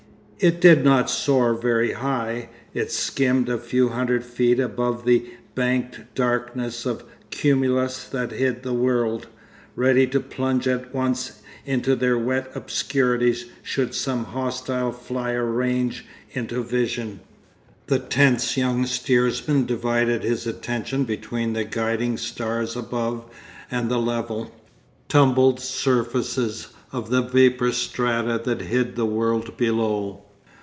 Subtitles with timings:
[0.43, 5.99] It did not soar very high; it skimmed a few hundred feet above the banked
[6.15, 9.27] darknesses of cumulus that hid the world,
[9.75, 16.63] ready to plunge at once into their wet obscurities should some hostile flier range into
[16.63, 17.19] vision.
[17.85, 23.25] The tense young steersman divided his attention between the guiding stars above
[23.69, 24.51] and the level,
[25.07, 30.23] tumbled surfaces of the vapour strata that hid the world below.